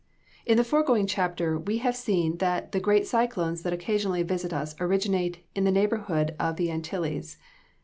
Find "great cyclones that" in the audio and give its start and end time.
2.79-3.71